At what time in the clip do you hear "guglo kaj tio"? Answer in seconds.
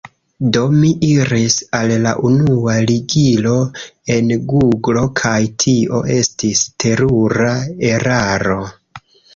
4.55-6.05